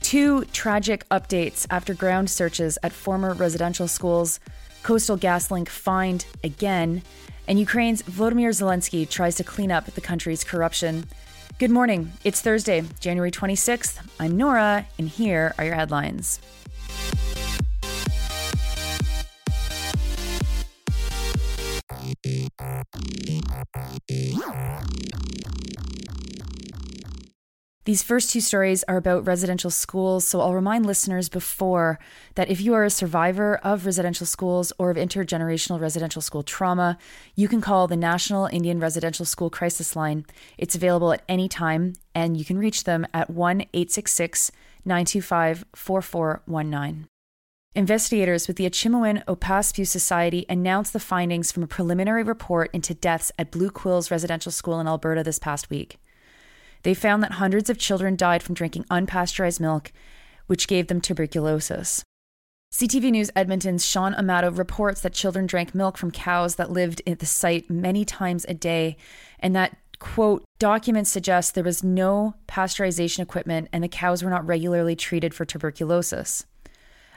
[0.00, 4.40] Two tragic updates after ground searches at former residential schools.
[4.82, 7.02] Coastal GasLink fined again,
[7.48, 11.04] and Ukraine's Volodymyr Zelensky tries to clean up the country's corruption.
[11.56, 12.12] Good morning.
[12.24, 14.00] It's Thursday, January 26th.
[14.18, 16.40] I'm Nora, and here are your headlines.
[27.84, 31.98] These first two stories are about residential schools, so I'll remind listeners before
[32.34, 36.96] that if you are a survivor of residential schools or of intergenerational residential school trauma,
[37.34, 40.24] you can call the National Indian Residential School Crisis Line.
[40.56, 44.50] It's available at any time, and you can reach them at 1 866
[44.86, 47.06] 925 4419.
[47.74, 53.30] Investigators with the Achimewin Opaskwayu Society announced the findings from a preliminary report into deaths
[53.38, 55.98] at Blue Quills Residential School in Alberta this past week.
[56.84, 59.90] They found that hundreds of children died from drinking unpasteurized milk,
[60.46, 62.04] which gave them tuberculosis.
[62.72, 67.20] CTV News Edmonton's Sean Amato reports that children drank milk from cows that lived at
[67.20, 68.96] the site many times a day,
[69.40, 74.46] and that, quote, documents suggest there was no pasteurization equipment and the cows were not
[74.46, 76.44] regularly treated for tuberculosis.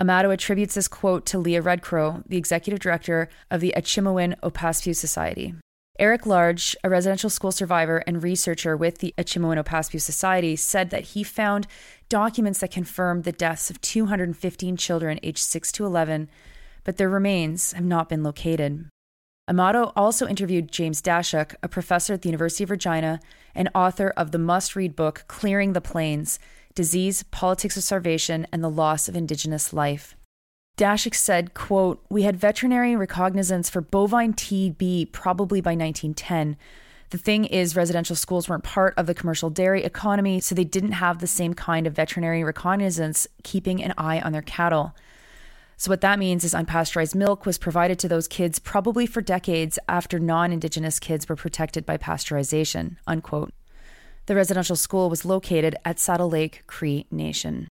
[0.00, 5.54] Amato attributes this quote to Leah Redcrow, the executive director of the Achimewin Opaskwayu Society.
[5.98, 11.06] Eric Large, a residential school survivor and researcher with the Achimewin Opaskwayu Society, said that
[11.06, 11.66] he found
[12.08, 16.28] documents that confirmed the deaths of 215 children aged 6 to 11,
[16.84, 18.88] but their remains have not been located.
[19.48, 23.18] Amato also interviewed James Daschuk, a professor at the University of Regina
[23.54, 26.38] and author of the must read book Clearing the Plains
[26.74, 30.14] Disease, Politics of Starvation, and the Loss of Indigenous Life.
[30.78, 36.56] Daschuk said, quote, We had veterinary recognizance for bovine TB probably by 1910.
[37.10, 40.92] The thing is, residential schools weren't part of the commercial dairy economy, so they didn't
[40.92, 44.94] have the same kind of veterinary recognizance keeping an eye on their cattle.
[45.76, 49.80] So, what that means is unpasteurized milk was provided to those kids probably for decades
[49.88, 52.98] after non Indigenous kids were protected by pasteurization.
[53.04, 53.52] Unquote.
[54.26, 57.66] The residential school was located at Saddle Lake Cree Nation.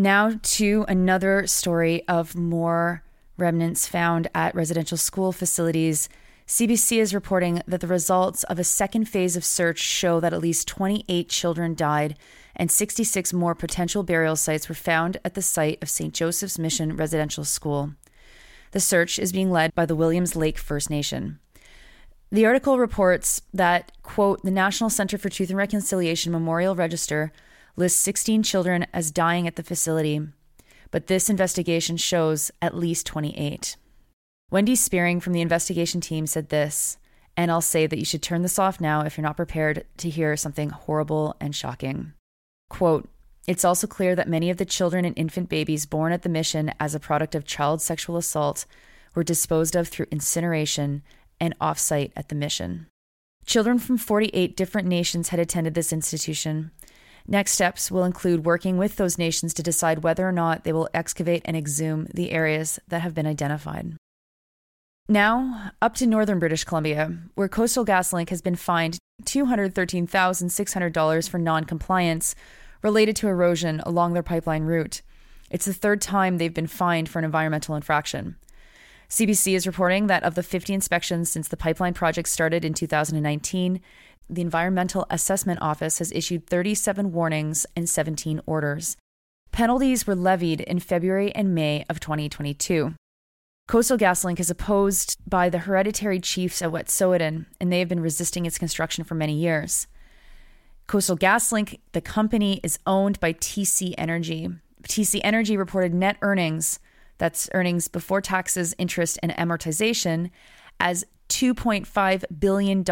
[0.00, 3.02] Now to another story of more
[3.36, 6.08] remnants found at residential school facilities.
[6.46, 10.40] CBC is reporting that the results of a second phase of search show that at
[10.40, 12.16] least 28 children died
[12.54, 16.14] and 66 more potential burial sites were found at the site of St.
[16.14, 17.94] Joseph's Mission Residential School.
[18.70, 21.40] The search is being led by the Williams Lake First Nation.
[22.30, 27.32] The article reports that, quote, the National Center for Truth and Reconciliation Memorial Register
[27.78, 30.20] lists 16 children as dying at the facility,
[30.90, 33.76] but this investigation shows at least 28.
[34.50, 36.98] Whitney Spearing from the investigation team said this,
[37.36, 40.10] and I'll say that you should turn this off now if you're not prepared to
[40.10, 42.14] hear something horrible and shocking.
[42.68, 43.08] Quote,
[43.46, 46.72] it's also clear that many of the children and infant babies born at the mission
[46.80, 48.66] as a product of child sexual assault
[49.14, 51.02] were disposed of through incineration
[51.40, 52.88] and offsite at the mission.
[53.46, 56.72] Children from 48 different nations had attended this institution,
[57.30, 60.88] Next steps will include working with those nations to decide whether or not they will
[60.94, 63.98] excavate and exhume the areas that have been identified.
[65.10, 72.34] Now, up to northern British Columbia, where Coastal GasLink has been fined $213,600 for noncompliance
[72.82, 75.02] related to erosion along their pipeline route.
[75.50, 78.36] It's the third time they've been fined for an environmental infraction.
[79.10, 83.80] CBC is reporting that of the 50 inspections since the pipeline project started in 2019,
[84.28, 88.96] the Environmental Assessment Office has issued 37 warnings and 17 orders.
[89.52, 92.94] Penalties were levied in February and May of 2022.
[93.66, 98.46] Coastal GasLink is opposed by the hereditary chiefs at Wet'suwet'en, and they have been resisting
[98.46, 99.86] its construction for many years.
[100.86, 104.48] Coastal GasLink, the company, is owned by TC Energy.
[104.84, 106.78] TC Energy reported net earnings,
[107.18, 110.30] that's earnings before taxes, interest, and amortization,
[110.80, 112.82] as $2.5 billion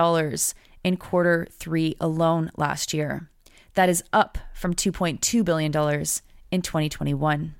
[0.86, 3.28] in quarter three alone last year.
[3.74, 5.72] That is up from $2.2 billion
[6.52, 7.54] in 2021.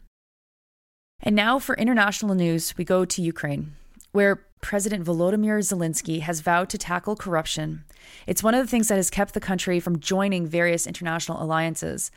[1.20, 3.74] And now for international news, we go to Ukraine,
[4.12, 7.82] where President Volodymyr Zelensky has vowed to tackle corruption.
[8.28, 12.12] It's one of the things that has kept the country from joining various international alliances,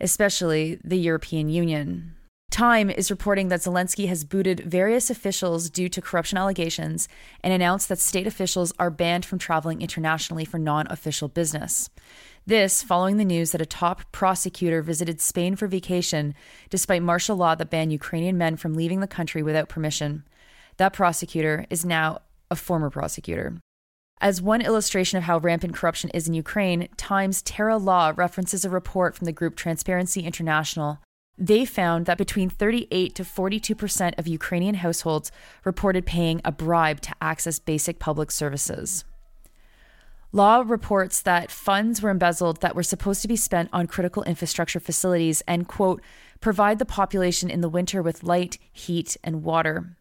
[0.00, 2.14] especially the European Union.
[2.50, 7.08] Time is reporting that Zelensky has booted various officials due to corruption allegations
[7.42, 11.90] and announced that state officials are banned from traveling internationally for non official business.
[12.46, 16.34] This following the news that a top prosecutor visited Spain for vacation
[16.70, 20.24] despite martial law that banned Ukrainian men from leaving the country without permission.
[20.76, 22.20] That prosecutor is now
[22.50, 23.58] a former prosecutor.
[24.20, 28.70] As one illustration of how rampant corruption is in Ukraine, Times Tara Law references a
[28.70, 31.00] report from the group Transparency International.
[31.38, 35.30] They found that between 38 to 42% of Ukrainian households
[35.64, 39.04] reported paying a bribe to access basic public services.
[40.32, 44.80] Law reports that funds were embezzled that were supposed to be spent on critical infrastructure
[44.80, 46.02] facilities and, quote,
[46.40, 49.96] provide the population in the winter with light, heat, and water.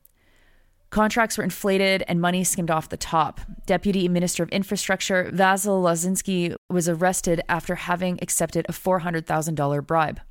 [0.89, 3.41] Contracts were inflated and money skimmed off the top.
[3.65, 10.21] Deputy Minister of Infrastructure Vasil Lozinskiy was arrested after having accepted a $400,000 bribe.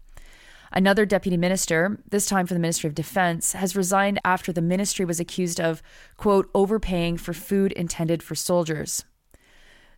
[0.76, 5.04] Another deputy minister, this time for the Ministry of Defense, has resigned after the ministry
[5.04, 5.80] was accused of,
[6.16, 9.04] quote, overpaying for food intended for soldiers.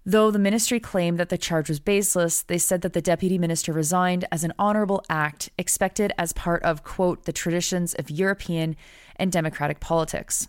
[0.04, 3.72] Though the ministry claimed that the charge was baseless, they said that the deputy minister
[3.72, 8.76] resigned as an honorable act expected as part of, quote, the traditions of European
[9.16, 10.46] and democratic politics.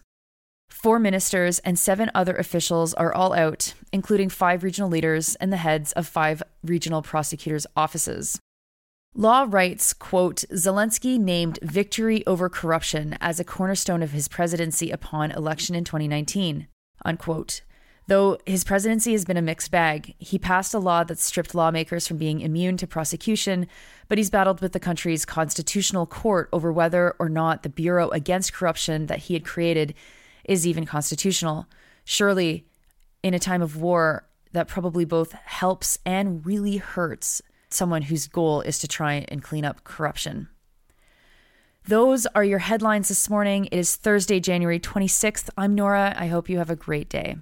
[0.70, 5.58] Four ministers and seven other officials are all out, including five regional leaders and the
[5.58, 8.42] heads of five regional prosecutors' offices.
[9.20, 15.32] Law writes, quote, Zelensky named victory over corruption as a cornerstone of his presidency upon
[15.32, 16.68] election in 2019,
[17.04, 17.62] unquote.
[18.06, 22.08] Though his presidency has been a mixed bag, he passed a law that stripped lawmakers
[22.08, 23.66] from being immune to prosecution,
[24.08, 28.54] but he's battled with the country's constitutional court over whether or not the Bureau Against
[28.54, 29.96] Corruption that he had created
[30.44, 31.66] is even constitutional.
[32.06, 32.68] Surely,
[33.24, 38.62] in a time of war, that probably both helps and really hurts someone whose goal
[38.62, 40.48] is to try and clean up corruption.
[41.86, 43.66] Those are your headlines this morning.
[43.66, 45.50] It is Thursday, January 26th.
[45.58, 46.14] I'm Nora.
[46.18, 47.36] I hope you have a great day.